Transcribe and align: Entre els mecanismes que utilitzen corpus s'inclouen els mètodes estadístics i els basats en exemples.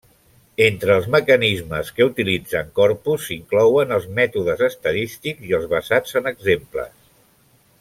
Entre 0.67 0.93
els 0.99 1.03
mecanismes 1.15 1.91
que 1.99 2.07
utilitzen 2.11 2.71
corpus 2.79 3.27
s'inclouen 3.27 3.93
els 3.99 4.09
mètodes 4.21 4.65
estadístics 4.71 5.47
i 5.51 5.55
els 5.59 5.69
basats 5.77 6.19
en 6.23 6.33
exemples. 6.35 6.93